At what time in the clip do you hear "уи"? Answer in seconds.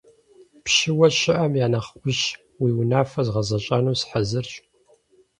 2.61-2.69